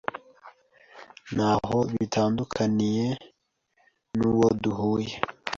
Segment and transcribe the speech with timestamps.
[1.33, 3.07] Ntaho bitandukaniye
[4.29, 5.13] uwo duhuye.